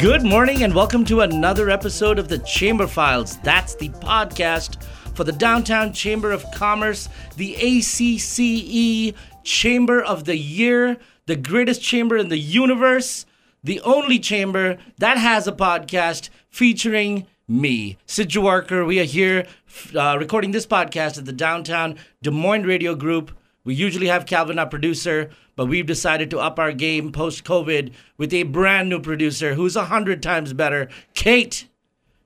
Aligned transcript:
Good 0.00 0.24
morning 0.24 0.62
and 0.62 0.74
welcome 0.74 1.04
to 1.04 1.20
another 1.20 1.68
episode 1.68 2.18
of 2.18 2.28
the 2.28 2.38
Chamber 2.38 2.86
Philes. 2.86 3.36
That's 3.42 3.74
the 3.74 3.90
podcast 3.90 4.82
for 5.14 5.24
the 5.24 5.32
Downtown 5.32 5.92
Chamber 5.92 6.32
of 6.32 6.50
Commerce, 6.52 7.10
the 7.36 7.54
ACCE 7.56 9.14
Chamber 9.44 10.02
of 10.02 10.24
the 10.24 10.38
Year, 10.38 10.96
the 11.26 11.36
greatest 11.36 11.82
chamber 11.82 12.16
in 12.16 12.30
the 12.30 12.38
universe, 12.38 13.26
the 13.62 13.78
only 13.82 14.18
chamber 14.18 14.78
that 14.96 15.18
has 15.18 15.46
a 15.46 15.52
podcast 15.52 16.30
featuring 16.48 17.26
me, 17.46 17.98
Sid 18.06 18.30
Jawarkar. 18.30 18.86
We 18.86 19.00
are 19.00 19.04
here 19.04 19.46
uh, 19.94 20.16
recording 20.18 20.52
this 20.52 20.66
podcast 20.66 21.18
at 21.18 21.26
the 21.26 21.32
Downtown 21.32 21.96
Des 22.22 22.30
Moines 22.30 22.64
Radio 22.64 22.94
Group. 22.94 23.32
We 23.62 23.74
usually 23.74 24.06
have 24.06 24.24
Calvin, 24.24 24.58
our 24.58 24.66
producer, 24.66 25.30
but 25.54 25.66
we've 25.66 25.86
decided 25.86 26.30
to 26.30 26.38
up 26.38 26.58
our 26.58 26.72
game 26.72 27.12
post 27.12 27.44
COVID 27.44 27.92
with 28.16 28.32
a 28.32 28.44
brand 28.44 28.88
new 28.88 29.00
producer 29.00 29.54
who's 29.54 29.76
a 29.76 29.86
hundred 29.86 30.22
times 30.22 30.54
better. 30.54 30.88
Kate, 31.12 31.68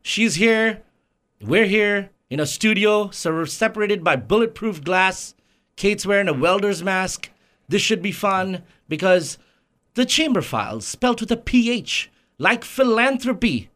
she's 0.02 0.36
here. 0.36 0.82
We're 1.40 1.66
here 1.66 2.10
in 2.30 2.38
a 2.38 2.46
studio, 2.46 3.10
so 3.10 3.32
we're 3.32 3.46
separated 3.46 4.04
by 4.04 4.16
bulletproof 4.16 4.84
glass. 4.84 5.34
Kate's 5.76 6.06
wearing 6.06 6.28
a 6.28 6.32
welder's 6.32 6.84
mask. 6.84 7.30
This 7.68 7.82
should 7.82 8.02
be 8.02 8.12
fun 8.12 8.62
because 8.88 9.36
the 9.94 10.06
Chamber 10.06 10.40
Philes, 10.40 10.86
spelt 10.86 11.20
with 11.20 11.32
a 11.32 11.36
PH, 11.36 12.10
like 12.38 12.64
philanthropy, 12.64 13.70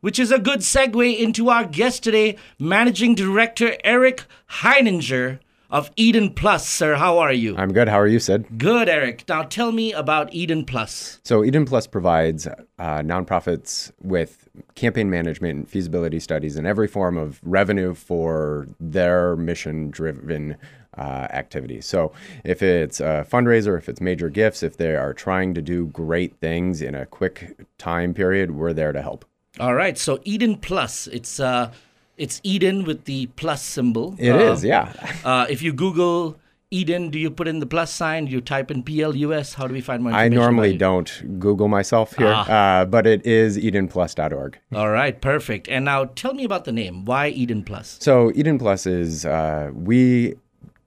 which 0.00 0.18
is 0.18 0.30
a 0.30 0.38
good 0.38 0.60
segue 0.60 1.18
into 1.18 1.50
our 1.50 1.64
guest 1.64 2.04
today, 2.04 2.36
Managing 2.58 3.16
Director 3.16 3.76
Eric 3.82 4.24
Heininger 4.60 5.40
of 5.70 5.90
Eden 5.96 6.30
Plus. 6.34 6.68
Sir, 6.68 6.96
how 6.96 7.18
are 7.18 7.32
you? 7.32 7.56
I'm 7.56 7.72
good. 7.72 7.88
How 7.88 8.00
are 8.00 8.06
you, 8.06 8.18
Sid? 8.18 8.58
Good, 8.58 8.88
Eric. 8.88 9.24
Now 9.28 9.42
tell 9.42 9.72
me 9.72 9.92
about 9.92 10.32
Eden 10.32 10.64
Plus. 10.64 11.20
So, 11.24 11.44
Eden 11.44 11.64
Plus 11.64 11.86
provides 11.86 12.46
uh, 12.46 12.54
nonprofits 12.78 13.92
with 14.02 14.48
campaign 14.74 15.10
management 15.10 15.58
and 15.58 15.68
feasibility 15.68 16.20
studies 16.20 16.56
and 16.56 16.66
every 16.66 16.88
form 16.88 17.16
of 17.16 17.40
revenue 17.42 17.94
for 17.94 18.66
their 18.78 19.36
mission 19.36 19.90
driven 19.90 20.56
uh, 20.98 21.28
activities. 21.30 21.86
So, 21.86 22.12
if 22.44 22.62
it's 22.62 23.00
a 23.00 23.26
fundraiser, 23.30 23.78
if 23.78 23.88
it's 23.88 24.00
major 24.00 24.28
gifts, 24.28 24.62
if 24.62 24.76
they 24.76 24.96
are 24.96 25.14
trying 25.14 25.54
to 25.54 25.62
do 25.62 25.86
great 25.86 26.36
things 26.40 26.82
in 26.82 26.94
a 26.94 27.06
quick 27.06 27.56
time 27.78 28.12
period, 28.12 28.50
we're 28.52 28.72
there 28.72 28.92
to 28.92 29.00
help. 29.02 29.24
All 29.58 29.74
right. 29.74 29.96
So, 29.96 30.20
Eden 30.24 30.56
Plus, 30.56 31.06
it's 31.06 31.38
uh, 31.38 31.72
it's 32.20 32.40
Eden 32.44 32.84
with 32.84 33.04
the 33.06 33.26
plus 33.40 33.62
symbol. 33.62 34.14
It 34.18 34.30
uh, 34.30 34.52
is, 34.52 34.62
yeah. 34.62 34.92
uh, 35.24 35.46
if 35.48 35.62
you 35.62 35.72
Google 35.72 36.36
Eden, 36.70 37.08
do 37.10 37.18
you 37.18 37.30
put 37.30 37.48
in 37.48 37.58
the 37.58 37.66
plus 37.66 37.90
sign? 37.92 38.26
Do 38.26 38.30
you 38.32 38.40
type 38.40 38.70
in 38.70 38.82
PLUS? 38.84 39.54
How 39.54 39.66
do 39.66 39.72
we 39.74 39.80
find 39.80 40.02
more 40.04 40.12
I 40.12 40.28
normally 40.28 40.76
don't 40.76 41.10
Google 41.40 41.66
myself 41.66 42.14
here, 42.16 42.32
Ah. 42.32 42.80
uh, 42.82 42.84
but 42.84 43.06
it 43.06 43.24
is 43.26 43.56
edenplus.org. 43.58 44.58
All 44.74 44.90
right, 44.90 45.20
perfect. 45.20 45.68
And 45.68 45.84
now 45.86 46.04
tell 46.04 46.34
me 46.34 46.44
about 46.44 46.64
the 46.66 46.72
name. 46.72 47.04
Why 47.06 47.28
Eden 47.28 47.64
Plus? 47.64 47.96
So 48.00 48.30
Eden 48.36 48.58
Plus 48.58 48.86
is 48.86 49.24
uh, 49.24 49.70
we 49.74 50.36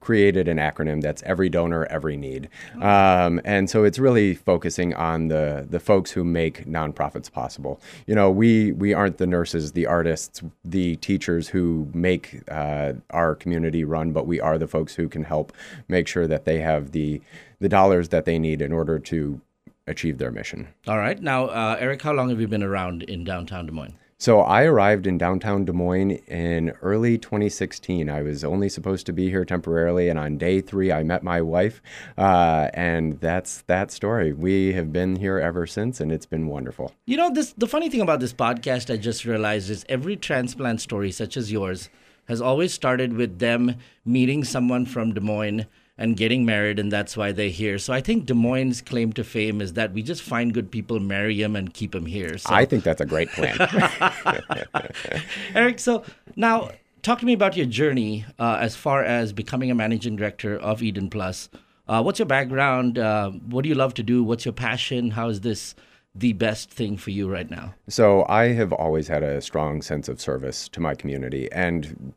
created 0.04 0.48
an 0.48 0.58
acronym 0.58 1.00
that's 1.00 1.22
every 1.22 1.48
donor, 1.48 1.86
every 1.86 2.16
need, 2.16 2.48
um, 2.82 3.40
and 3.44 3.70
so 3.70 3.84
it's 3.84 3.98
really 3.98 4.34
focusing 4.34 4.92
on 4.94 5.28
the 5.28 5.66
the 5.68 5.80
folks 5.80 6.10
who 6.10 6.22
make 6.22 6.66
nonprofits 6.66 7.32
possible. 7.32 7.80
You 8.06 8.14
know, 8.14 8.30
we 8.30 8.72
we 8.72 8.92
aren't 8.92 9.16
the 9.16 9.26
nurses, 9.26 9.72
the 9.72 9.86
artists, 9.86 10.42
the 10.64 10.96
teachers 10.96 11.48
who 11.48 11.88
make 11.94 12.42
uh, 12.50 12.92
our 13.10 13.34
community 13.34 13.82
run, 13.84 14.12
but 14.12 14.26
we 14.26 14.40
are 14.40 14.58
the 14.58 14.68
folks 14.68 14.94
who 14.94 15.08
can 15.08 15.24
help 15.24 15.52
make 15.88 16.06
sure 16.06 16.26
that 16.26 16.44
they 16.44 16.60
have 16.60 16.92
the 16.92 17.22
the 17.60 17.68
dollars 17.68 18.10
that 18.10 18.26
they 18.26 18.38
need 18.38 18.60
in 18.60 18.72
order 18.72 18.98
to 18.98 19.40
achieve 19.86 20.18
their 20.18 20.30
mission. 20.30 20.68
All 20.86 20.98
right. 20.98 21.20
Now, 21.20 21.46
uh, 21.46 21.76
Eric, 21.78 22.02
how 22.02 22.12
long 22.12 22.28
have 22.30 22.40
you 22.40 22.48
been 22.48 22.62
around 22.62 23.02
in 23.04 23.24
downtown 23.24 23.66
Des 23.66 23.72
Moines? 23.72 23.96
So 24.24 24.40
I 24.40 24.62
arrived 24.62 25.06
in 25.06 25.18
downtown 25.18 25.66
Des 25.66 25.74
Moines 25.74 26.12
in 26.28 26.70
early 26.80 27.18
2016. 27.18 28.08
I 28.08 28.22
was 28.22 28.42
only 28.42 28.70
supposed 28.70 29.04
to 29.04 29.12
be 29.12 29.28
here 29.28 29.44
temporarily, 29.44 30.08
and 30.08 30.18
on 30.18 30.38
day 30.38 30.62
three, 30.62 30.90
I 30.90 31.02
met 31.02 31.22
my 31.22 31.42
wife, 31.42 31.82
uh, 32.16 32.70
and 32.72 33.20
that's 33.20 33.60
that 33.66 33.90
story. 33.90 34.32
We 34.32 34.72
have 34.72 34.94
been 34.94 35.16
here 35.16 35.38
ever 35.38 35.66
since, 35.66 36.00
and 36.00 36.10
it's 36.10 36.24
been 36.24 36.46
wonderful. 36.46 36.94
You 37.04 37.18
know, 37.18 37.30
this 37.30 37.52
the 37.52 37.66
funny 37.66 37.90
thing 37.90 38.00
about 38.00 38.20
this 38.20 38.32
podcast, 38.32 38.90
I 38.90 38.96
just 38.96 39.26
realized 39.26 39.68
is 39.68 39.84
every 39.90 40.16
transplant 40.16 40.80
story, 40.80 41.12
such 41.12 41.36
as 41.36 41.52
yours, 41.52 41.90
has 42.26 42.40
always 42.40 42.72
started 42.72 43.12
with 43.12 43.38
them 43.38 43.76
meeting 44.04 44.44
someone 44.44 44.86
from 44.86 45.12
Des 45.12 45.20
Moines 45.20 45.66
and 45.96 46.16
getting 46.16 46.44
married, 46.44 46.78
and 46.78 46.90
that's 46.90 47.16
why 47.16 47.30
they're 47.30 47.48
here. 47.48 47.78
So 47.78 47.92
I 47.92 48.00
think 48.00 48.26
Des 48.26 48.34
Moines' 48.34 48.80
claim 48.80 49.12
to 49.12 49.22
fame 49.22 49.60
is 49.60 49.74
that 49.74 49.92
we 49.92 50.02
just 50.02 50.22
find 50.22 50.52
good 50.52 50.70
people, 50.70 50.98
marry 50.98 51.40
them, 51.40 51.54
and 51.54 51.72
keep 51.72 51.92
them 51.92 52.06
here. 52.06 52.36
So, 52.36 52.52
I 52.52 52.64
think 52.64 52.82
that's 52.82 53.00
a 53.00 53.06
great 53.06 53.28
plan. 53.30 53.56
Eric, 55.54 55.78
so 55.78 56.02
now 56.34 56.70
talk 57.02 57.20
to 57.20 57.26
me 57.26 57.32
about 57.32 57.56
your 57.56 57.66
journey 57.66 58.24
uh, 58.38 58.58
as 58.60 58.74
far 58.74 59.04
as 59.04 59.32
becoming 59.32 59.70
a 59.70 59.74
managing 59.74 60.16
director 60.16 60.56
of 60.56 60.82
Eden 60.82 61.10
Plus. 61.10 61.48
Uh, 61.86 62.02
what's 62.02 62.18
your 62.18 62.26
background? 62.26 62.98
Uh, 62.98 63.30
what 63.30 63.62
do 63.62 63.68
you 63.68 63.74
love 63.74 63.94
to 63.94 64.02
do? 64.02 64.24
What's 64.24 64.44
your 64.44 64.54
passion? 64.54 65.12
How 65.12 65.28
is 65.28 65.42
this 65.42 65.74
the 66.14 66.32
best 66.32 66.70
thing 66.70 66.96
for 66.96 67.10
you 67.10 67.28
right 67.30 67.50
now? 67.50 67.74
So 67.88 68.24
I 68.28 68.52
have 68.52 68.72
always 68.72 69.08
had 69.08 69.22
a 69.22 69.40
strong 69.40 69.82
sense 69.82 70.08
of 70.08 70.20
service 70.20 70.68
to 70.70 70.80
my 70.80 70.94
community 70.94 71.50
and 71.52 72.14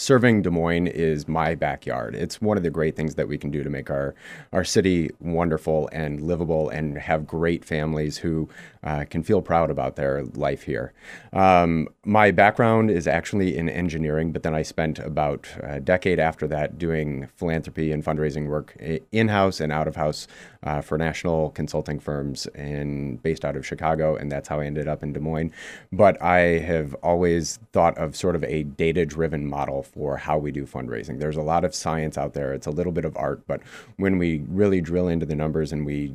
serving 0.00 0.40
Des 0.42 0.50
Moines 0.50 0.86
is 0.86 1.28
my 1.28 1.54
backyard. 1.54 2.14
It's 2.14 2.40
one 2.40 2.56
of 2.56 2.62
the 2.62 2.70
great 2.70 2.96
things 2.96 3.16
that 3.16 3.28
we 3.28 3.36
can 3.36 3.50
do 3.50 3.62
to 3.62 3.70
make 3.70 3.90
our 3.90 4.14
our 4.52 4.64
city 4.64 5.10
wonderful 5.20 5.88
and 5.92 6.22
livable 6.22 6.70
and 6.70 6.96
have 6.96 7.26
great 7.26 7.64
families 7.64 8.16
who 8.16 8.48
uh, 8.82 9.04
can 9.10 9.22
feel 9.22 9.42
proud 9.42 9.70
about 9.70 9.96
their 9.96 10.24
life 10.24 10.62
here. 10.62 10.92
Um, 11.34 11.88
my 12.04 12.30
background 12.30 12.90
is 12.90 13.06
actually 13.06 13.56
in 13.56 13.68
engineering, 13.68 14.32
but 14.32 14.42
then 14.42 14.54
I 14.54 14.62
spent 14.62 14.98
about 14.98 15.46
a 15.62 15.80
decade 15.80 16.18
after 16.18 16.46
that 16.48 16.78
doing 16.78 17.28
philanthropy 17.36 17.92
and 17.92 18.02
fundraising 18.02 18.48
work 18.48 18.74
in 19.12 19.28
house 19.28 19.60
and 19.60 19.70
out 19.70 19.86
of 19.86 19.96
house 19.96 20.26
uh, 20.62 20.80
for 20.80 20.96
national 20.96 21.50
consulting 21.50 22.00
firms 22.00 22.46
in 22.54 23.16
based 23.16 23.44
out 23.44 23.56
of 23.56 23.66
Chicago, 23.66 24.16
and 24.16 24.32
that's 24.32 24.48
how 24.48 24.60
I 24.60 24.66
ended 24.66 24.88
up 24.88 25.02
in 25.02 25.12
Des 25.12 25.20
Moines. 25.20 25.52
But 25.92 26.20
I 26.22 26.58
have 26.60 26.94
always 27.02 27.58
thought 27.72 27.96
of 27.98 28.16
sort 28.16 28.34
of 28.34 28.44
a 28.44 28.62
data 28.62 29.04
driven 29.04 29.46
model 29.46 29.82
for 29.92 30.16
how 30.16 30.38
we 30.38 30.50
do 30.52 30.66
fundraising. 30.66 31.18
There's 31.18 31.36
a 31.36 31.42
lot 31.42 31.64
of 31.64 31.74
science 31.74 32.16
out 32.16 32.34
there, 32.34 32.52
it's 32.52 32.66
a 32.66 32.70
little 32.70 32.92
bit 32.92 33.04
of 33.04 33.16
art, 33.16 33.42
but 33.46 33.60
when 33.96 34.18
we 34.18 34.42
really 34.48 34.80
drill 34.80 35.08
into 35.08 35.26
the 35.26 35.34
numbers 35.34 35.72
and 35.72 35.84
we 35.84 36.14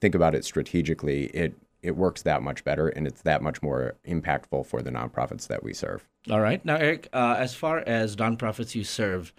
think 0.00 0.14
about 0.14 0.34
it 0.34 0.44
strategically, 0.44 1.26
it 1.26 1.54
it 1.82 1.96
works 1.96 2.22
that 2.22 2.42
much 2.42 2.62
better 2.62 2.88
and 2.88 3.08
it's 3.08 3.22
that 3.22 3.42
much 3.42 3.60
more 3.60 3.96
impactful 4.06 4.64
for 4.64 4.82
the 4.82 4.90
nonprofits 4.90 5.48
that 5.48 5.64
we 5.64 5.74
serve. 5.74 6.08
All 6.30 6.40
right. 6.40 6.64
Now, 6.64 6.76
Eric, 6.76 7.08
uh, 7.12 7.34
as 7.38 7.54
far 7.54 7.78
as 7.78 8.14
nonprofits 8.14 8.76
you 8.76 8.84
serve, 8.84 9.32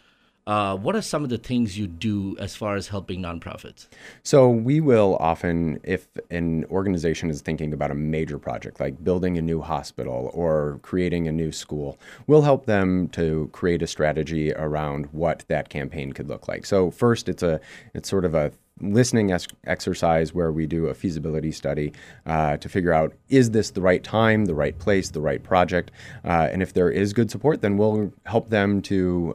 uh, 0.46 0.76
what 0.76 0.96
are 0.96 1.02
some 1.02 1.24
of 1.24 1.30
the 1.30 1.38
things 1.38 1.78
you 1.78 1.88
do 1.88 2.36
as 2.38 2.56
far 2.56 2.76
as 2.76 2.90
helping 2.90 3.22
nonprofits? 3.22 3.88
So 4.24 4.50
we 4.50 4.82
will 4.82 5.16
often, 5.20 5.80
if 5.84 6.08
an 6.30 6.66
organization 6.66 7.30
is 7.30 7.42
thinking 7.42 7.72
about 7.72 7.92
a 7.92 7.96
major 7.96 8.38
project 8.38 8.80
like 8.80 9.04
building 9.04 9.38
a 9.38 9.42
new 9.42 9.62
hospital 9.62 10.32
or 10.34 10.80
creating 10.82 11.28
a 11.28 11.32
new 11.32 11.52
school, 11.52 11.98
we'll 12.28 12.42
help 12.42 12.66
them 12.66 13.08
to 13.10 13.50
create 13.54 13.82
a 13.82 13.88
strategy 13.88 14.52
around 14.54 15.06
what 15.14 15.46
that 15.48 15.70
campaign 15.70 16.12
could 16.12 16.28
look 16.28 16.48
like. 16.48 16.66
So 16.66 16.92
first, 16.92 17.30
it's 17.30 17.44
a 17.44 17.62
it's 17.94 18.10
sort 18.10 18.26
of 18.26 18.36
a 18.36 18.52
listening 18.82 19.32
ex- 19.32 19.48
exercise 19.66 20.34
where 20.34 20.52
we 20.52 20.66
do 20.66 20.88
a 20.88 20.94
feasibility 20.94 21.52
study 21.52 21.94
uh, 22.26 22.58
to 22.58 22.68
figure 22.68 22.92
out 22.92 23.14
is 23.30 23.52
this 23.52 23.72
the 23.72 23.82
right 23.82 24.04
time, 24.04 24.46
the 24.46 24.56
right 24.56 24.78
place, 24.78 25.10
the 25.12 25.22
right 25.22 25.42
project, 25.44 25.92
uh, 26.26 26.50
and 26.52 26.62
if 26.62 26.74
there 26.74 26.90
is 26.90 27.14
good 27.14 27.32
support, 27.32 27.62
then 27.62 27.78
we'll 27.78 28.12
help 28.26 28.50
them 28.50 28.82
to. 28.82 29.32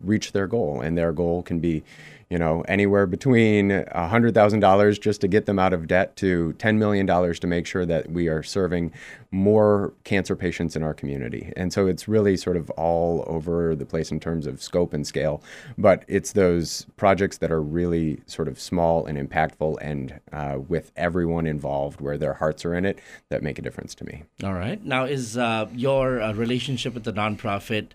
Reach 0.00 0.32
their 0.32 0.46
goal. 0.46 0.80
And 0.80 0.96
their 0.96 1.12
goal 1.12 1.42
can 1.42 1.60
be 1.60 1.82
you 2.30 2.38
know 2.38 2.62
anywhere 2.68 3.06
between 3.06 3.70
$100000 3.70 5.00
just 5.00 5.20
to 5.20 5.28
get 5.28 5.46
them 5.46 5.58
out 5.58 5.72
of 5.72 5.86
debt 5.88 6.16
to 6.16 6.54
$10 6.58 6.76
million 6.76 7.06
to 7.06 7.46
make 7.46 7.66
sure 7.66 7.84
that 7.84 8.10
we 8.10 8.28
are 8.28 8.42
serving 8.42 8.92
more 9.32 9.92
cancer 10.04 10.34
patients 10.34 10.76
in 10.76 10.82
our 10.82 10.94
community. 10.94 11.52
And 11.56 11.72
so 11.72 11.86
it's 11.86 12.08
really 12.08 12.36
sort 12.36 12.56
of 12.56 12.70
all 12.70 13.24
over 13.26 13.74
the 13.74 13.84
place 13.84 14.10
in 14.10 14.20
terms 14.20 14.46
of 14.46 14.62
scope 14.62 14.92
and 14.92 15.06
scale. 15.06 15.42
But 15.76 16.04
it's 16.08 16.32
those 16.32 16.86
projects 16.96 17.38
that 17.38 17.50
are 17.50 17.60
really 17.62 18.20
sort 18.26 18.48
of 18.48 18.60
small 18.60 19.06
and 19.06 19.18
impactful 19.18 19.78
and 19.80 20.20
uh, 20.32 20.58
with 20.68 20.92
everyone 20.96 21.46
involved 21.46 22.00
where 22.00 22.18
their 22.18 22.34
hearts 22.34 22.64
are 22.64 22.74
in 22.74 22.84
it 22.84 23.00
that 23.28 23.42
make 23.42 23.58
a 23.58 23.62
difference 23.62 23.94
to 23.96 24.04
me. 24.04 24.22
All 24.42 24.54
right. 24.54 24.84
Now, 24.84 25.04
is 25.04 25.36
uh, 25.36 25.68
your 25.74 26.22
uh, 26.22 26.32
relationship 26.32 26.94
with 26.94 27.04
the 27.04 27.12
nonprofit 27.12 27.88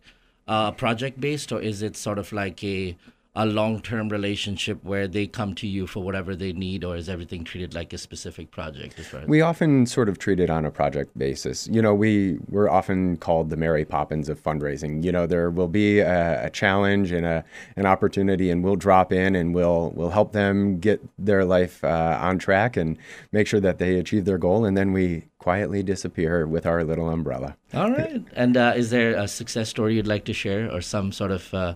uh, 0.47 0.71
project 0.71 1.19
based, 1.19 1.51
or 1.51 1.61
is 1.61 1.81
it 1.81 1.95
sort 1.95 2.17
of 2.19 2.31
like 2.31 2.63
a 2.63 2.95
a 3.37 3.45
long-term 3.45 4.07
relationship 4.09 4.81
where 4.83 5.07
they 5.07 5.27
come 5.27 5.53
to 5.55 5.67
you 5.67 5.85
for 5.87 6.01
whatever 6.01 6.35
they 6.35 6.53
need, 6.53 6.83
or 6.83 6.95
is 6.95 7.09
everything 7.09 7.43
treated 7.43 7.73
like 7.73 7.91
a 7.91 7.97
specific 7.97 8.49
project? 8.51 8.97
As 8.97 9.07
far 9.07 9.21
as 9.21 9.27
We 9.27 9.41
often 9.41 9.85
sort 9.85 10.07
of 10.07 10.17
treat 10.19 10.39
it 10.39 10.49
on 10.49 10.65
a 10.65 10.71
project 10.71 11.17
basis. 11.17 11.67
You 11.71 11.81
know, 11.81 11.93
we 11.93 12.37
we're 12.49 12.69
often 12.69 13.17
called 13.17 13.49
the 13.49 13.57
Mary 13.57 13.83
Poppins 13.83 14.29
of 14.29 14.41
fundraising. 14.41 15.03
You 15.03 15.11
know, 15.11 15.27
there 15.27 15.49
will 15.49 15.67
be 15.67 15.99
a, 15.99 16.45
a 16.45 16.49
challenge 16.49 17.11
and 17.11 17.25
a 17.25 17.43
an 17.75 17.85
opportunity, 17.85 18.49
and 18.49 18.63
we'll 18.63 18.77
drop 18.77 19.11
in 19.11 19.35
and 19.35 19.53
we'll 19.53 19.91
we'll 19.95 20.11
help 20.11 20.31
them 20.31 20.79
get 20.79 21.01
their 21.19 21.43
life 21.43 21.83
uh, 21.83 22.17
on 22.21 22.39
track 22.39 22.77
and 22.77 22.97
make 23.33 23.47
sure 23.47 23.59
that 23.59 23.77
they 23.77 23.95
achieve 23.95 24.23
their 24.25 24.37
goal, 24.37 24.63
and 24.63 24.77
then 24.77 24.93
we 24.93 25.25
quietly 25.39 25.83
disappear 25.83 26.47
with 26.47 26.65
our 26.65 26.83
little 26.83 27.09
umbrella. 27.09 27.55
All 27.73 27.91
right. 27.91 28.23
And 28.33 28.57
uh, 28.57 28.73
is 28.75 28.89
there 28.89 29.13
a 29.13 29.27
success 29.27 29.69
story 29.69 29.95
you'd 29.95 30.07
like 30.07 30.25
to 30.25 30.33
share, 30.33 30.71
or 30.71 30.81
some 30.81 31.11
sort 31.11 31.31
of 31.31 31.53
uh, 31.53 31.73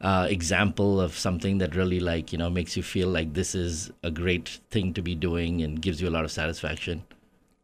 uh, 0.00 0.26
example 0.30 1.00
of 1.00 1.16
something 1.16 1.58
that 1.58 1.74
really, 1.74 2.00
like, 2.00 2.32
you 2.32 2.38
know, 2.38 2.50
makes 2.50 2.76
you 2.76 2.82
feel 2.82 3.08
like 3.08 3.34
this 3.34 3.54
is 3.54 3.90
a 4.02 4.10
great 4.10 4.60
thing 4.70 4.94
to 4.94 5.02
be 5.02 5.14
doing 5.14 5.62
and 5.62 5.82
gives 5.82 6.00
you 6.00 6.08
a 6.08 6.10
lot 6.10 6.24
of 6.24 6.30
satisfaction? 6.30 7.04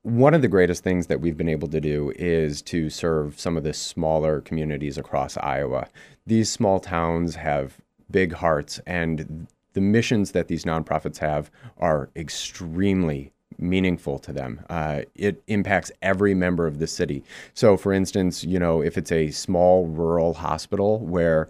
One 0.02 0.34
of 0.34 0.42
the 0.42 0.48
greatest 0.48 0.84
things 0.84 1.06
that 1.06 1.20
we've 1.20 1.36
been 1.36 1.48
able 1.48 1.68
to 1.68 1.80
do 1.80 2.12
is 2.16 2.60
to 2.62 2.90
serve 2.90 3.40
some 3.40 3.56
of 3.56 3.64
the 3.64 3.72
smaller 3.72 4.40
communities 4.40 4.98
across 4.98 5.36
Iowa. 5.38 5.88
These 6.26 6.50
small 6.50 6.78
towns 6.78 7.36
have 7.36 7.78
big 8.10 8.34
hearts, 8.34 8.80
and 8.86 9.46
the 9.72 9.80
missions 9.80 10.32
that 10.32 10.48
these 10.48 10.64
nonprofits 10.64 11.18
have 11.18 11.50
are 11.78 12.10
extremely 12.16 13.32
meaningful 13.56 14.18
to 14.18 14.32
them. 14.32 14.60
Uh, 14.68 15.02
it 15.14 15.42
impacts 15.46 15.90
every 16.02 16.34
member 16.34 16.66
of 16.66 16.80
the 16.80 16.86
city. 16.86 17.22
So, 17.54 17.76
for 17.76 17.92
instance, 17.92 18.44
you 18.44 18.58
know, 18.58 18.82
if 18.82 18.98
it's 18.98 19.12
a 19.12 19.30
small 19.30 19.86
rural 19.86 20.34
hospital 20.34 20.98
where 20.98 21.48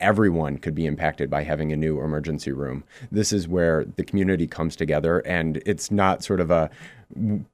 everyone 0.00 0.58
could 0.58 0.74
be 0.74 0.86
impacted 0.86 1.30
by 1.30 1.42
having 1.42 1.72
a 1.72 1.76
new 1.76 2.00
emergency 2.00 2.52
room. 2.52 2.84
This 3.10 3.32
is 3.32 3.48
where 3.48 3.84
the 3.84 4.04
community 4.04 4.46
comes 4.46 4.76
together, 4.76 5.20
and 5.20 5.62
it's 5.64 5.90
not 5.90 6.22
sort 6.22 6.40
of 6.40 6.50
a 6.50 6.70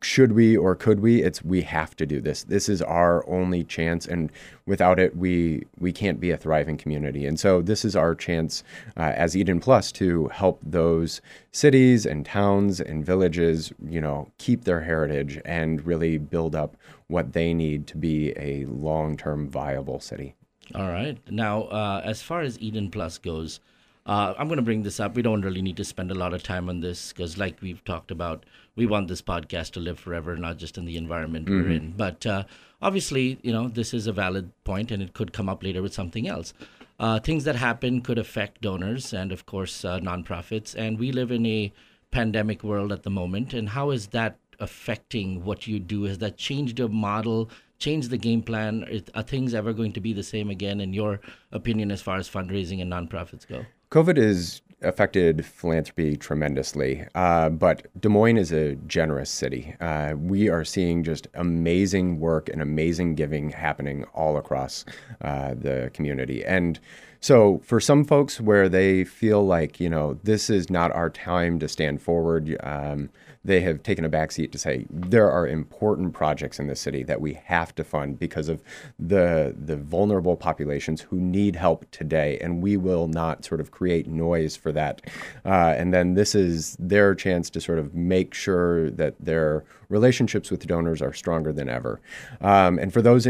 should 0.00 0.32
we 0.32 0.56
or 0.56 0.74
could 0.74 1.00
we 1.00 1.22
it's 1.22 1.44
we 1.44 1.60
have 1.60 1.94
to 1.96 2.06
do 2.06 2.20
this. 2.20 2.44
This 2.44 2.68
is 2.68 2.80
our 2.80 3.28
only 3.28 3.62
chance 3.62 4.06
and 4.06 4.32
without 4.64 4.98
it 4.98 5.14
we 5.14 5.66
we 5.78 5.92
can't 5.92 6.18
be 6.18 6.30
a 6.30 6.38
thriving 6.38 6.78
community. 6.78 7.26
And 7.26 7.38
so 7.38 7.60
this 7.60 7.84
is 7.84 7.94
our 7.94 8.14
chance 8.14 8.64
uh, 8.96 9.12
as 9.14 9.36
eden 9.36 9.60
plus 9.60 9.92
to 9.92 10.28
help 10.28 10.58
those 10.62 11.20
cities 11.50 12.06
and 12.06 12.24
towns 12.24 12.80
and 12.80 13.04
villages 13.04 13.72
you 13.86 14.00
know 14.00 14.28
keep 14.38 14.64
their 14.64 14.80
heritage 14.80 15.38
and 15.44 15.84
really 15.84 16.16
build 16.16 16.54
up 16.54 16.76
what 17.08 17.34
they 17.34 17.52
need 17.52 17.86
to 17.88 17.98
be 17.98 18.32
a 18.38 18.64
long-term 18.66 19.48
viable 19.48 20.00
city 20.00 20.34
All 20.74 20.88
right. 20.88 21.18
Now, 21.30 21.64
uh, 21.64 22.00
as 22.04 22.22
far 22.22 22.40
as 22.40 22.58
Eden 22.60 22.90
Plus 22.90 23.18
goes, 23.18 23.60
uh, 24.06 24.34
I'm 24.36 24.48
going 24.48 24.56
to 24.56 24.62
bring 24.62 24.82
this 24.82 24.98
up. 25.00 25.14
We 25.14 25.22
don't 25.22 25.42
really 25.42 25.62
need 25.62 25.76
to 25.76 25.84
spend 25.84 26.10
a 26.10 26.14
lot 26.14 26.34
of 26.34 26.42
time 26.42 26.68
on 26.68 26.80
this 26.80 27.12
because, 27.12 27.38
like 27.38 27.60
we've 27.60 27.84
talked 27.84 28.10
about, 28.10 28.44
we 28.74 28.86
want 28.86 29.08
this 29.08 29.22
podcast 29.22 29.72
to 29.72 29.80
live 29.80 29.98
forever, 29.98 30.36
not 30.36 30.56
just 30.56 30.78
in 30.78 30.86
the 30.86 30.96
environment 30.96 31.48
we're 31.48 31.70
in. 31.70 31.92
But 31.96 32.26
uh, 32.26 32.44
obviously, 32.80 33.38
you 33.42 33.52
know, 33.52 33.68
this 33.68 33.94
is 33.94 34.06
a 34.06 34.12
valid 34.12 34.50
point 34.64 34.90
and 34.90 35.02
it 35.02 35.12
could 35.12 35.32
come 35.32 35.48
up 35.48 35.62
later 35.62 35.82
with 35.82 35.94
something 35.94 36.26
else. 36.26 36.52
Uh, 36.98 37.20
things 37.20 37.44
that 37.44 37.56
happen 37.56 38.00
could 38.00 38.18
affect 38.18 38.60
donors 38.60 39.12
and, 39.12 39.30
of 39.30 39.46
course, 39.46 39.84
uh, 39.84 40.00
nonprofits. 40.00 40.74
And 40.74 40.98
we 40.98 41.12
live 41.12 41.30
in 41.30 41.44
a 41.46 41.72
pandemic 42.10 42.64
world 42.64 42.92
at 42.92 43.02
the 43.02 43.10
moment. 43.10 43.52
And 43.54 43.68
how 43.68 43.90
is 43.90 44.08
that 44.08 44.36
affecting 44.58 45.44
what 45.44 45.66
you 45.66 45.78
do? 45.78 46.04
Has 46.04 46.18
that 46.18 46.36
changed 46.36 46.78
your 46.78 46.88
model? 46.88 47.50
Changed 47.82 48.10
the 48.10 48.16
game 48.16 48.42
plan? 48.42 49.02
Are 49.16 49.24
things 49.24 49.54
ever 49.54 49.72
going 49.72 49.92
to 49.94 50.00
be 50.00 50.12
the 50.12 50.22
same 50.22 50.50
again, 50.50 50.80
in 50.80 50.92
your 50.92 51.20
opinion, 51.50 51.90
as 51.90 52.00
far 52.00 52.16
as 52.16 52.30
fundraising 52.30 52.80
and 52.80 52.92
nonprofits 52.92 53.44
go? 53.44 53.66
COVID 53.90 54.18
has 54.18 54.62
affected 54.82 55.44
philanthropy 55.44 56.16
tremendously, 56.16 57.04
uh, 57.16 57.48
but 57.48 57.88
Des 58.00 58.08
Moines 58.08 58.38
is 58.38 58.52
a 58.52 58.76
generous 58.86 59.30
city. 59.30 59.74
Uh, 59.80 60.14
we 60.16 60.48
are 60.48 60.62
seeing 60.62 61.02
just 61.02 61.26
amazing 61.34 62.20
work 62.20 62.48
and 62.48 62.62
amazing 62.62 63.16
giving 63.16 63.50
happening 63.50 64.04
all 64.14 64.36
across 64.36 64.84
uh, 65.22 65.54
the 65.54 65.90
community. 65.92 66.44
And 66.44 66.78
so, 67.18 67.60
for 67.64 67.80
some 67.80 68.04
folks 68.04 68.40
where 68.40 68.68
they 68.68 69.02
feel 69.02 69.44
like, 69.44 69.80
you 69.80 69.90
know, 69.90 70.20
this 70.22 70.48
is 70.48 70.70
not 70.70 70.92
our 70.92 71.10
time 71.10 71.58
to 71.58 71.66
stand 71.66 72.00
forward, 72.00 72.56
um, 72.62 73.10
they 73.44 73.60
have 73.60 73.82
taken 73.82 74.04
a 74.04 74.10
backseat 74.10 74.52
to 74.52 74.58
say 74.58 74.86
there 74.90 75.30
are 75.30 75.46
important 75.46 76.12
projects 76.12 76.58
in 76.58 76.68
the 76.68 76.76
city 76.76 77.02
that 77.02 77.20
we 77.20 77.34
have 77.44 77.74
to 77.74 77.84
fund 77.84 78.18
because 78.18 78.48
of 78.48 78.62
the 78.98 79.54
the 79.64 79.76
vulnerable 79.76 80.36
populations 80.36 81.00
who 81.00 81.16
need 81.16 81.56
help 81.56 81.90
today, 81.90 82.38
and 82.40 82.62
we 82.62 82.76
will 82.76 83.08
not 83.08 83.44
sort 83.44 83.60
of 83.60 83.70
create 83.70 84.06
noise 84.06 84.56
for 84.56 84.72
that. 84.72 85.02
Uh, 85.44 85.74
and 85.76 85.92
then 85.92 86.14
this 86.14 86.34
is 86.34 86.76
their 86.78 87.14
chance 87.14 87.50
to 87.50 87.60
sort 87.60 87.78
of 87.78 87.94
make 87.94 88.34
sure 88.34 88.90
that 88.90 89.14
their 89.18 89.64
relationships 89.88 90.50
with 90.50 90.66
donors 90.66 91.02
are 91.02 91.12
stronger 91.12 91.52
than 91.52 91.68
ever. 91.68 92.00
Um, 92.40 92.78
and 92.78 92.92
for 92.92 93.02
those 93.02 93.26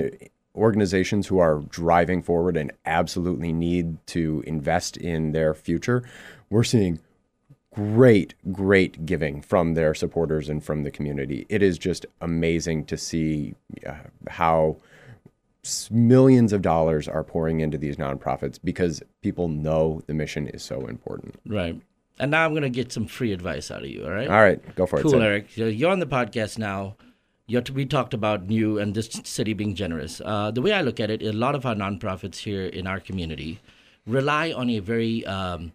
organizations 0.54 1.26
who 1.26 1.38
are 1.38 1.60
driving 1.70 2.22
forward 2.22 2.56
and 2.56 2.72
absolutely 2.84 3.52
need 3.52 4.04
to 4.06 4.44
invest 4.46 4.96
in 4.96 5.32
their 5.32 5.54
future, 5.54 6.04
we're 6.50 6.62
seeing 6.62 7.00
great, 7.74 8.34
great 8.52 9.06
giving 9.06 9.40
from 9.40 9.74
their 9.74 9.94
supporters 9.94 10.48
and 10.48 10.62
from 10.64 10.82
the 10.82 10.90
community. 10.90 11.46
It 11.48 11.62
is 11.62 11.78
just 11.78 12.06
amazing 12.20 12.84
to 12.86 12.96
see 12.96 13.54
uh, 13.86 13.94
how 14.28 14.76
millions 15.90 16.52
of 16.52 16.60
dollars 16.60 17.08
are 17.08 17.22
pouring 17.22 17.60
into 17.60 17.78
these 17.78 17.96
nonprofits 17.96 18.58
because 18.62 19.02
people 19.22 19.48
know 19.48 20.02
the 20.06 20.14
mission 20.14 20.48
is 20.48 20.62
so 20.62 20.86
important. 20.86 21.36
Right. 21.46 21.80
And 22.18 22.30
now 22.30 22.44
I'm 22.44 22.52
going 22.52 22.62
to 22.62 22.70
get 22.70 22.92
some 22.92 23.06
free 23.06 23.32
advice 23.32 23.70
out 23.70 23.82
of 23.82 23.88
you. 23.88 24.04
All 24.04 24.10
right. 24.10 24.28
All 24.28 24.42
right, 24.42 24.74
go 24.76 24.86
for 24.86 24.98
it. 24.98 25.02
Cool, 25.02 25.22
Eric. 25.22 25.56
You're 25.56 25.90
on 25.90 26.00
the 26.00 26.06
podcast 26.06 26.58
now. 26.58 26.96
You're, 27.46 27.62
we 27.72 27.86
talked 27.86 28.14
about 28.14 28.50
you 28.50 28.78
and 28.78 28.94
this 28.94 29.08
city 29.24 29.52
being 29.54 29.74
generous. 29.74 30.20
Uh, 30.24 30.50
the 30.50 30.62
way 30.62 30.72
I 30.72 30.82
look 30.82 31.00
at 31.00 31.10
it, 31.10 31.22
a 31.22 31.32
lot 31.32 31.54
of 31.54 31.64
our 31.64 31.74
nonprofits 31.74 32.36
here 32.36 32.66
in 32.66 32.86
our 32.86 33.00
community 33.00 33.60
rely 34.06 34.52
on 34.52 34.68
a 34.70 34.78
very 34.80 35.24
um, 35.26 35.72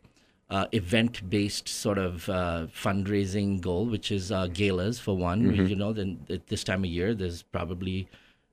uh, 0.49 0.65
event-based 0.71 1.67
sort 1.67 1.97
of 1.97 2.29
uh, 2.29 2.67
fundraising 2.73 3.59
goal, 3.59 3.85
which 3.85 4.11
is 4.11 4.31
uh, 4.31 4.47
galas 4.47 4.97
for 4.99 5.15
one. 5.17 5.53
You 5.67 5.75
know, 5.75 5.93
then 5.93 6.25
at 6.29 6.47
this 6.47 6.63
time 6.63 6.83
of 6.83 6.89
year, 6.89 7.13
there's 7.13 7.43
probably 7.43 8.07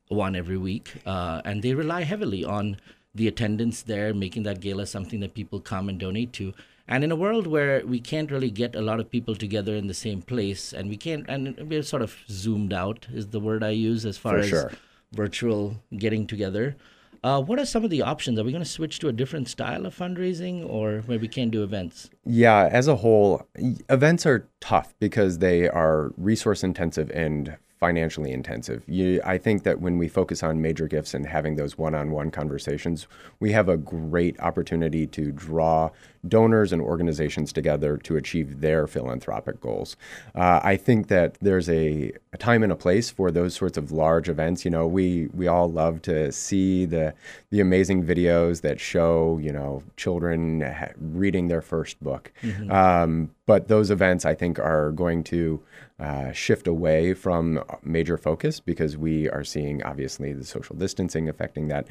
one 0.09 0.35
every 0.37 0.59
week, 0.59 0.95
uh, 1.07 1.41
and 1.45 1.63
they 1.63 1.73
rely 1.75 2.03
heavily 2.03 2.45
on 2.45 2.79
the 3.15 3.29
attendance 3.29 3.83
there, 3.83 4.13
making 4.13 4.43
that 4.43 4.61
gala 4.61 4.87
something 4.87 5.21
that 5.21 5.35
people 5.35 5.61
come 5.61 5.89
and 5.89 5.99
donate 6.01 6.33
to. 6.35 6.53
And 6.87 7.03
in 7.03 7.13
a 7.13 7.17
world 7.17 7.47
where 7.47 7.87
we 7.87 8.01
can't 8.01 8.31
really 8.31 8.51
get 8.51 8.75
a 8.75 8.81
lot 8.83 9.01
of 9.01 9.09
people 9.09 9.35
together 9.35 9.75
in 9.75 9.87
the 9.87 9.95
same 9.95 10.21
place, 10.21 10.73
and 10.73 10.91
we 10.91 10.97
can't, 10.97 11.25
and 11.29 11.57
we're 11.71 11.83
sort 11.83 12.03
of 12.03 12.17
zoomed 12.29 12.73
out 12.73 13.07
is 13.13 13.29
the 13.29 13.41
word 13.41 13.63
I 13.63 13.71
use 13.71 14.05
as 14.05 14.19
far 14.19 14.35
For 14.35 14.39
as 14.41 14.49
sure. 14.49 14.73
virtual 15.13 15.77
getting 15.97 16.27
together. 16.27 16.77
Uh, 17.25 17.41
what 17.41 17.59
are 17.59 17.65
some 17.65 17.85
of 17.85 17.89
the 17.89 18.03
options? 18.03 18.39
Are 18.39 18.45
we 18.45 18.53
going 18.53 18.63
to 18.63 18.69
switch 18.69 18.99
to 18.99 19.09
a 19.09 19.13
different 19.13 19.49
style 19.49 19.87
of 19.87 19.97
fundraising, 19.97 20.69
or 20.69 21.01
where 21.07 21.19
we 21.19 21.27
can 21.27 21.49
do 21.49 21.63
events? 21.63 22.11
Yeah, 22.27 22.69
as 22.71 22.87
a 22.87 22.97
whole, 22.97 23.49
events 23.89 24.27
are 24.27 24.47
tough 24.61 24.93
because 25.01 25.39
they 25.39 25.67
are 25.67 26.13
resource 26.19 26.63
intensive 26.63 27.11
and 27.15 27.57
financially 27.81 28.31
intensive. 28.31 28.83
You, 28.87 29.23
I 29.25 29.39
think 29.39 29.63
that 29.63 29.81
when 29.81 29.97
we 29.97 30.07
focus 30.07 30.43
on 30.43 30.61
major 30.61 30.87
gifts 30.87 31.15
and 31.15 31.27
having 31.27 31.57
those 31.57 31.79
one 31.79 31.95
on 31.95 32.11
one 32.11 32.31
conversations, 32.31 33.09
we 33.41 33.53
have 33.53 33.71
a 33.71 33.79
great 33.79 34.39
opportunity 34.41 35.07
to 35.07 35.33
draw 35.33 35.89
donors 36.29 36.73
and 36.73 36.81
organizations 36.81 37.53
together 37.53 37.97
to 37.99 38.17
achieve 38.17 38.61
their 38.61 38.87
philanthropic 38.87 39.61
goals. 39.61 39.97
Uh, 40.35 40.61
I 40.63 40.77
think 40.77 41.09
that 41.09 41.37
there's 41.41 41.69
a, 41.69 42.13
a 42.33 42.39
time 42.39 42.63
and 42.63 42.73
a 42.73 42.77
place 42.77 43.11
for 43.11 43.31
those 43.31 43.55
sorts 43.55 43.77
of 43.77 43.93
large 43.93 44.29
events. 44.29 44.65
You 44.65 44.71
know, 44.71 44.87
we, 44.87 45.29
we 45.35 45.47
all 45.49 45.71
love 45.71 46.03
to 46.03 46.33
see 46.33 46.85
the, 46.85 47.15
the 47.51 47.61
amazing 47.61 48.05
videos 48.05 48.61
that 48.63 48.81
show, 48.81 49.39
you 49.43 49.53
know, 49.53 49.83
children 49.97 50.61
ha- 50.61 50.93
reading 50.99 51.49
their 51.49 51.63
first 51.63 52.03
book. 52.03 52.33
Um, 52.71 53.31
but 53.47 53.69
those 53.69 53.91
events, 53.91 54.25
I 54.25 54.35
think, 54.35 54.59
are 54.59 54.91
going 54.93 55.23
to 55.25 55.61
uh, 56.01 56.33
shift 56.33 56.67
away 56.67 57.15
from 57.15 57.63
major 57.83 58.17
focus 58.17 58.59
because 58.59 58.97
we 58.97 59.29
are 59.29 59.45
seeing 59.45 59.83
obviously 59.85 60.33
the 60.33 60.45
social 60.45 60.75
distancing 60.75 61.29
affecting 61.29 61.69
that. 61.69 61.87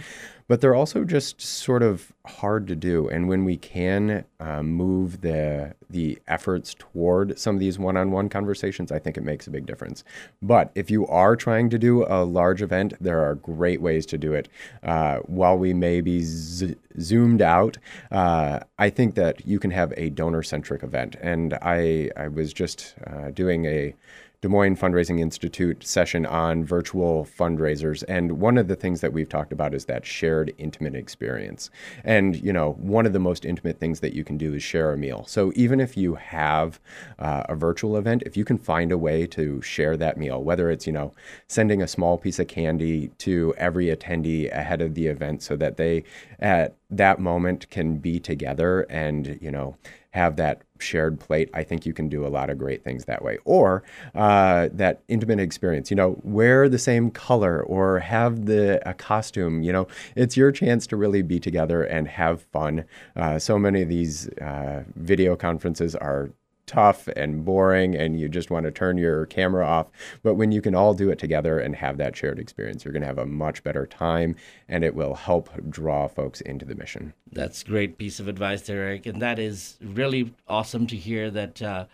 But 0.47 0.61
they're 0.61 0.75
also 0.75 1.05
just 1.05 1.39
sort 1.39 1.83
of 1.83 2.11
hard 2.25 2.67
to 2.67 2.75
do. 2.75 3.07
And 3.07 3.29
when 3.29 3.45
we 3.45 3.55
can 3.55 4.22
uh, 4.39 4.63
move 4.63 5.21
the 5.21 5.73
the 5.89 6.17
efforts 6.27 6.75
toward 6.77 7.37
some 7.37 7.55
of 7.55 7.59
these 7.59 7.77
one-on-one 7.77 8.29
conversations, 8.29 8.91
I 8.91 8.99
think 8.99 9.17
it 9.17 9.23
makes 9.23 9.47
a 9.47 9.51
big 9.51 9.65
difference. 9.65 10.03
But 10.41 10.71
if 10.75 10.89
you 10.89 11.05
are 11.07 11.35
trying 11.35 11.69
to 11.69 11.77
do 11.77 12.05
a 12.07 12.23
large 12.23 12.61
event, 12.61 12.93
there 12.99 13.21
are 13.21 13.35
great 13.35 13.81
ways 13.81 14.05
to 14.07 14.17
do 14.17 14.33
it. 14.33 14.49
Uh, 14.83 15.17
while 15.19 15.57
we 15.57 15.73
may 15.73 16.01
be 16.01 16.21
z- 16.21 16.75
zoomed 16.99 17.41
out, 17.41 17.77
uh, 18.11 18.59
I 18.77 18.89
think 18.89 19.15
that 19.15 19.45
you 19.47 19.59
can 19.59 19.71
have 19.71 19.93
a 19.97 20.09
donor-centric 20.09 20.83
event. 20.83 21.15
And 21.21 21.53
I 21.61 22.09
I 22.17 22.27
was 22.27 22.53
just 22.53 22.95
uh, 23.05 23.31
doing 23.31 23.65
a 23.65 23.93
Des 24.43 24.49
Moines 24.49 24.75
Fundraising 24.75 25.21
Institute 25.21 25.85
session 25.85 26.25
on 26.25 26.65
virtual 26.65 27.23
fundraisers. 27.23 28.03
And 28.09 28.41
one 28.41 28.57
of 28.57 28.67
the 28.67 28.75
things 28.75 28.99
that 28.99 29.13
we've 29.13 29.29
talked 29.29 29.53
about 29.53 29.73
is 29.73 29.85
that 29.85 30.05
shared 30.05 30.53
intimate 30.57 30.95
experience. 30.95 31.69
And, 32.03 32.35
you 32.35 32.51
know, 32.51 32.73
one 32.73 33.05
of 33.05 33.13
the 33.13 33.19
most 33.19 33.45
intimate 33.45 33.79
things 33.79 34.01
that 34.01 34.11
you 34.11 34.25
can 34.25 34.37
do 34.37 34.53
is 34.53 34.61
share 34.61 34.91
a 34.91 34.97
meal. 34.97 35.23
So 35.27 35.53
even 35.55 35.79
if 35.79 35.95
you 35.95 36.15
have 36.15 36.81
uh, 37.19 37.43
a 37.47 37.55
virtual 37.55 37.95
event, 37.95 38.23
if 38.25 38.35
you 38.35 38.43
can 38.43 38.57
find 38.57 38.91
a 38.91 38.97
way 38.97 39.25
to 39.27 39.61
share 39.61 39.95
that 39.95 40.17
meal, 40.17 40.43
whether 40.43 40.69
it's, 40.69 40.85
you 40.85 40.91
know, 40.91 41.13
sending 41.47 41.81
a 41.81 41.87
small 41.87 42.17
piece 42.17 42.37
of 42.37 42.49
candy 42.49 43.11
to 43.19 43.53
every 43.57 43.85
attendee 43.95 44.51
ahead 44.51 44.81
of 44.81 44.93
the 44.93 45.07
event 45.07 45.41
so 45.41 45.55
that 45.55 45.77
they, 45.77 46.03
at 46.39 46.75
that 46.89 47.17
moment, 47.17 47.69
can 47.69 47.95
be 47.95 48.19
together 48.19 48.81
and, 48.89 49.39
you 49.41 49.51
know, 49.51 49.77
have 50.11 50.35
that 50.35 50.61
shared 50.83 51.19
plate, 51.19 51.49
I 51.53 51.63
think 51.63 51.85
you 51.85 51.93
can 51.93 52.09
do 52.09 52.25
a 52.25 52.29
lot 52.29 52.49
of 52.49 52.57
great 52.57 52.83
things 52.83 53.05
that 53.05 53.23
way. 53.23 53.37
Or 53.45 53.83
uh, 54.13 54.69
that 54.73 55.01
intimate 55.07 55.39
experience, 55.39 55.89
you 55.89 55.95
know, 55.95 56.19
wear 56.23 56.69
the 56.69 56.77
same 56.77 57.09
color 57.11 57.63
or 57.63 57.99
have 57.99 58.45
the 58.45 58.81
a 58.87 58.93
costume. 58.93 59.63
You 59.63 59.73
know, 59.73 59.87
it's 60.15 60.37
your 60.37 60.51
chance 60.51 60.85
to 60.87 60.97
really 60.97 61.21
be 61.21 61.39
together 61.39 61.83
and 61.83 62.07
have 62.07 62.41
fun. 62.41 62.85
Uh, 63.15 63.39
so 63.39 63.57
many 63.57 63.81
of 63.81 63.89
these 63.89 64.27
uh, 64.39 64.83
video 64.95 65.35
conferences 65.35 65.95
are 65.95 66.31
tough 66.65 67.07
and 67.09 67.43
boring 67.43 67.95
and 67.95 68.19
you 68.19 68.29
just 68.29 68.49
want 68.49 68.65
to 68.65 68.71
turn 68.71 68.97
your 68.97 69.25
camera 69.25 69.65
off. 69.65 69.87
But 70.21 70.35
when 70.35 70.51
you 70.51 70.61
can 70.61 70.75
all 70.75 70.93
do 70.93 71.09
it 71.09 71.19
together 71.19 71.59
and 71.59 71.75
have 71.75 71.97
that 71.97 72.15
shared 72.15 72.39
experience, 72.39 72.85
you're 72.85 72.93
going 72.93 73.01
to 73.01 73.07
have 73.07 73.17
a 73.17 73.25
much 73.25 73.63
better 73.63 73.85
time 73.85 74.35
and 74.69 74.83
it 74.83 74.95
will 74.95 75.15
help 75.15 75.49
draw 75.69 76.07
folks 76.07 76.41
into 76.41 76.65
the 76.65 76.75
mission. 76.75 77.13
That's 77.31 77.63
great 77.63 77.97
piece 77.97 78.19
of 78.19 78.27
advice 78.27 78.69
Eric. 78.69 79.05
And 79.05 79.21
that 79.21 79.39
is 79.39 79.77
really 79.81 80.33
awesome 80.47 80.87
to 80.87 80.95
hear 80.95 81.29
that, 81.31 81.61
uh, 81.61 81.85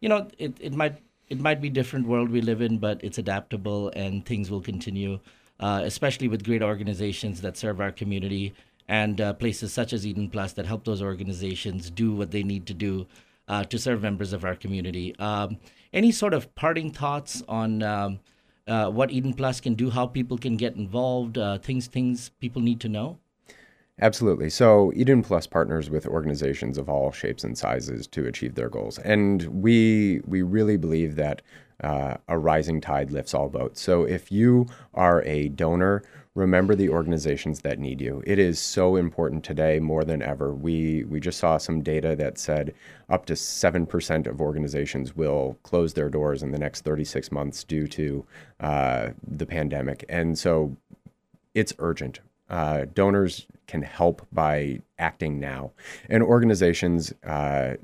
you 0.00 0.08
know, 0.08 0.28
it, 0.38 0.56
it 0.60 0.72
might 0.72 0.96
it 1.28 1.40
might 1.40 1.60
be 1.60 1.70
different 1.70 2.06
world 2.06 2.28
we 2.28 2.42
live 2.42 2.60
in, 2.60 2.78
but 2.78 3.02
it's 3.02 3.16
adaptable 3.16 3.90
and 3.96 4.26
things 4.26 4.50
will 4.50 4.60
continue, 4.60 5.18
uh, 5.58 5.80
especially 5.82 6.28
with 6.28 6.44
great 6.44 6.62
organizations 6.62 7.40
that 7.40 7.56
serve 7.56 7.80
our 7.80 7.90
community 7.90 8.54
and 8.88 9.20
uh, 9.20 9.32
places 9.32 9.72
such 9.72 9.92
as 9.92 10.06
Eden 10.06 10.28
Plus 10.28 10.52
that 10.52 10.66
help 10.66 10.84
those 10.84 11.00
organizations 11.00 11.90
do 11.90 12.12
what 12.12 12.30
they 12.30 12.42
need 12.42 12.66
to 12.66 12.74
do 12.74 13.06
uh, 13.48 13.64
to 13.64 13.78
serve 13.78 14.02
members 14.02 14.32
of 14.32 14.44
our 14.44 14.54
community. 14.54 15.14
Um, 15.18 15.58
any 15.92 16.10
sort 16.10 16.34
of 16.34 16.54
parting 16.54 16.90
thoughts 16.90 17.42
on 17.48 17.82
um, 17.82 18.20
uh, 18.66 18.90
what 18.90 19.10
Eden 19.10 19.34
Plus 19.34 19.60
can 19.60 19.74
do, 19.74 19.90
how 19.90 20.06
people 20.06 20.38
can 20.38 20.56
get 20.56 20.74
involved, 20.74 21.38
uh, 21.38 21.58
things 21.58 21.86
things 21.86 22.30
people 22.40 22.62
need 22.62 22.80
to 22.80 22.88
know? 22.88 23.18
Absolutely. 24.00 24.50
So 24.50 24.92
Eden 24.96 25.22
Plus 25.22 25.46
partners 25.46 25.88
with 25.88 26.06
organizations 26.06 26.78
of 26.78 26.88
all 26.88 27.12
shapes 27.12 27.44
and 27.44 27.56
sizes 27.56 28.08
to 28.08 28.26
achieve 28.26 28.54
their 28.54 28.68
goals, 28.68 28.98
and 28.98 29.44
we 29.62 30.20
we 30.26 30.42
really 30.42 30.76
believe 30.76 31.14
that 31.16 31.42
uh, 31.82 32.16
a 32.28 32.38
rising 32.38 32.80
tide 32.80 33.10
lifts 33.10 33.34
all 33.34 33.48
boats. 33.48 33.80
So 33.80 34.04
if 34.04 34.32
you 34.32 34.66
are 34.94 35.22
a 35.22 35.48
donor 35.48 36.02
remember 36.34 36.74
the 36.74 36.88
organizations 36.88 37.60
that 37.60 37.78
need 37.78 38.00
you. 38.00 38.22
It 38.26 38.38
is 38.38 38.58
so 38.58 38.96
important 38.96 39.44
today 39.44 39.78
more 39.78 40.04
than 40.04 40.20
ever. 40.20 40.52
We 40.52 41.04
we 41.04 41.20
just 41.20 41.38
saw 41.38 41.58
some 41.58 41.82
data 41.82 42.16
that 42.16 42.38
said 42.38 42.74
up 43.08 43.26
to 43.26 43.34
7% 43.34 44.26
of 44.26 44.40
organizations 44.40 45.14
will 45.14 45.56
close 45.62 45.94
their 45.94 46.08
doors 46.08 46.42
in 46.42 46.50
the 46.50 46.58
next 46.58 46.82
36 46.82 47.30
months 47.30 47.62
due 47.62 47.86
to 47.88 48.26
uh, 48.60 49.10
the 49.26 49.46
pandemic. 49.46 50.04
And 50.08 50.36
so 50.36 50.76
it's 51.54 51.72
urgent. 51.78 52.20
Uh, 52.50 52.86
donors 52.92 53.46
can 53.66 53.82
help 53.82 54.26
by 54.32 54.80
acting 54.98 55.38
now. 55.40 55.72
And 56.08 56.22
organizations, 56.22 57.12
uh, 57.24 57.74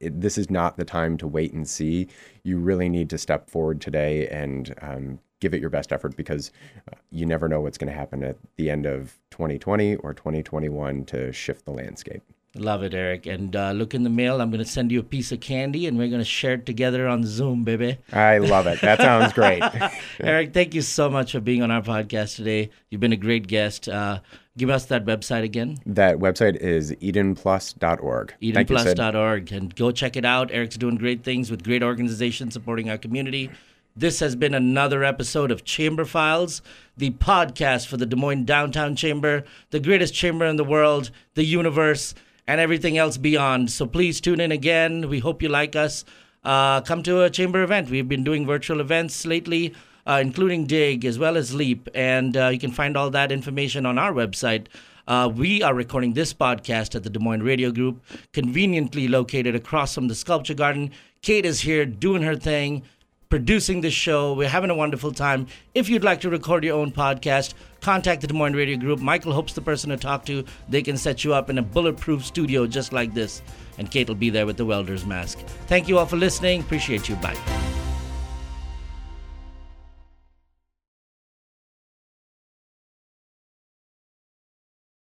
it, 0.00 0.20
this 0.20 0.38
is 0.38 0.50
not 0.50 0.76
the 0.76 0.84
time 0.84 1.16
to 1.18 1.26
wait 1.26 1.52
and 1.52 1.68
see. 1.68 2.08
You 2.42 2.58
really 2.58 2.88
need 2.88 3.10
to 3.10 3.18
step 3.18 3.50
forward 3.50 3.80
today 3.80 4.28
and 4.28 4.74
um, 4.80 5.18
give 5.40 5.54
it 5.54 5.60
your 5.60 5.70
best 5.70 5.92
effort 5.92 6.16
because 6.16 6.50
uh, 6.90 6.96
you 7.10 7.26
never 7.26 7.48
know 7.48 7.60
what's 7.60 7.78
going 7.78 7.92
to 7.92 7.98
happen 7.98 8.22
at 8.22 8.36
the 8.56 8.70
end 8.70 8.86
of 8.86 9.18
2020 9.30 9.96
or 9.96 10.12
2021 10.14 11.04
to 11.06 11.32
shift 11.32 11.64
the 11.64 11.70
landscape. 11.70 12.22
Love 12.54 12.82
it, 12.82 12.94
Eric. 12.94 13.26
And 13.26 13.54
uh, 13.54 13.72
look 13.72 13.94
in 13.94 14.04
the 14.04 14.10
mail. 14.10 14.40
I'm 14.40 14.50
going 14.50 14.64
to 14.64 14.70
send 14.70 14.90
you 14.90 15.00
a 15.00 15.04
piece 15.04 15.32
of 15.32 15.40
candy 15.40 15.86
and 15.86 15.98
we're 15.98 16.08
going 16.08 16.20
to 16.20 16.24
share 16.24 16.54
it 16.54 16.66
together 16.66 17.06
on 17.06 17.24
Zoom, 17.24 17.62
baby. 17.62 17.98
I 18.12 18.38
love 18.38 18.66
it. 18.66 18.80
That 18.80 18.98
sounds 19.00 19.32
great. 19.34 19.62
Eric, 20.20 20.54
thank 20.54 20.74
you 20.74 20.82
so 20.82 21.10
much 21.10 21.32
for 21.32 21.40
being 21.40 21.62
on 21.62 21.70
our 21.70 21.82
podcast 21.82 22.36
today. 22.36 22.70
You've 22.88 23.02
been 23.02 23.12
a 23.12 23.16
great 23.16 23.46
guest. 23.46 23.88
Uh, 23.88 24.20
give 24.56 24.70
us 24.70 24.86
that 24.86 25.04
website 25.04 25.44
again. 25.44 25.76
That 25.84 26.18
website 26.18 26.56
is 26.56 26.92
edenplus.org. 26.92 28.34
Edenplus.org. 28.42 29.52
And 29.52 29.76
go 29.76 29.90
check 29.90 30.16
it 30.16 30.24
out. 30.24 30.50
Eric's 30.50 30.76
doing 30.76 30.96
great 30.96 31.22
things 31.24 31.50
with 31.50 31.62
great 31.62 31.82
organizations 31.82 32.54
supporting 32.54 32.88
our 32.88 32.98
community. 32.98 33.50
This 33.98 34.20
has 34.20 34.36
been 34.36 34.54
another 34.54 35.02
episode 35.02 35.50
of 35.50 35.64
Chamber 35.64 36.04
Philes, 36.04 36.62
the 36.96 37.10
podcast 37.10 37.88
for 37.88 37.96
the 37.96 38.06
Des 38.06 38.14
Moines 38.14 38.44
Downtown 38.44 38.94
Chamber, 38.94 39.42
the 39.70 39.80
greatest 39.80 40.14
chamber 40.14 40.46
in 40.46 40.54
the 40.54 40.62
world, 40.62 41.10
the 41.34 41.42
universe, 41.42 42.14
and 42.46 42.60
everything 42.60 42.96
else 42.96 43.16
beyond. 43.16 43.72
So 43.72 43.86
please 43.86 44.20
tune 44.20 44.38
in 44.38 44.52
again. 44.52 45.08
We 45.08 45.18
hope 45.18 45.42
you 45.42 45.48
like 45.48 45.74
us. 45.74 46.04
Uh, 46.44 46.80
come 46.82 47.02
to 47.02 47.24
a 47.24 47.30
chamber 47.30 47.60
event. 47.64 47.90
We've 47.90 48.08
been 48.08 48.22
doing 48.22 48.46
virtual 48.46 48.80
events 48.80 49.26
lately, 49.26 49.74
uh, 50.06 50.20
including 50.22 50.68
Dig 50.68 51.04
as 51.04 51.18
well 51.18 51.36
as 51.36 51.52
Leap, 51.52 51.88
and 51.92 52.36
uh, 52.36 52.50
you 52.50 52.60
can 52.60 52.70
find 52.70 52.96
all 52.96 53.10
that 53.10 53.32
information 53.32 53.84
on 53.84 53.98
our 53.98 54.12
website. 54.12 54.68
Uh, 55.08 55.28
we 55.28 55.60
are 55.60 55.74
recording 55.74 56.12
this 56.12 56.32
podcast 56.32 56.94
at 56.94 57.02
the 57.02 57.10
Des 57.10 57.18
Moines 57.18 57.42
Radio 57.42 57.72
Group, 57.72 58.00
conveniently 58.32 59.08
located 59.08 59.56
across 59.56 59.92
from 59.92 60.06
the 60.06 60.14
Sculpture 60.14 60.54
Garden. 60.54 60.92
Kate 61.20 61.44
is 61.44 61.62
here 61.62 61.84
doing 61.84 62.22
her 62.22 62.36
thing 62.36 62.84
producing 63.30 63.80
this 63.80 63.94
show. 63.94 64.32
We're 64.34 64.48
having 64.48 64.70
a 64.70 64.74
wonderful 64.74 65.12
time. 65.12 65.46
If 65.74 65.88
you'd 65.88 66.04
like 66.04 66.20
to 66.22 66.30
record 66.30 66.64
your 66.64 66.78
own 66.78 66.92
podcast, 66.92 67.54
contact 67.80 68.20
the 68.22 68.26
Des 68.26 68.34
Moines 68.34 68.56
Radio 68.56 68.76
Group. 68.76 69.00
Michael 69.00 69.32
Hope's 69.32 69.52
the 69.52 69.60
person 69.60 69.90
to 69.90 69.96
talk 69.96 70.24
to. 70.26 70.44
They 70.68 70.82
can 70.82 70.96
set 70.96 71.24
you 71.24 71.34
up 71.34 71.50
in 71.50 71.58
a 71.58 71.62
bulletproof 71.62 72.24
studio 72.24 72.66
just 72.66 72.92
like 72.92 73.14
this. 73.14 73.42
And 73.78 73.90
Kate 73.90 74.08
will 74.08 74.14
be 74.14 74.30
there 74.30 74.46
with 74.46 74.56
the 74.56 74.64
welder's 74.64 75.06
mask. 75.06 75.38
Thank 75.66 75.88
you 75.88 75.98
all 75.98 76.06
for 76.06 76.16
listening. 76.16 76.60
Appreciate 76.60 77.08
you. 77.08 77.16
Bye. 77.16 77.67